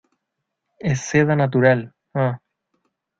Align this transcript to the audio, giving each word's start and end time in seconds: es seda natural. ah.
es 0.79 0.99
seda 0.99 1.35
natural. 1.35 1.93
ah. 2.15 2.39